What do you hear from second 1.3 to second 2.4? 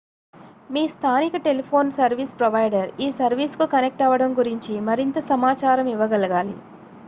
telephone service